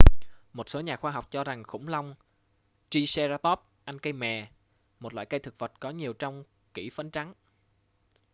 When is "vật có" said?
5.59-5.89